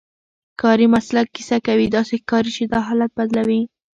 کاري 0.61 0.87
مسلک 0.95 1.27
کیسه 1.35 1.57
کوي، 1.67 1.85
داسې 1.95 2.13
ښکاري 2.21 2.51
چې 2.57 2.63
دا 2.71 2.79
حالت 2.87 3.11
بدلوي. 3.19 3.61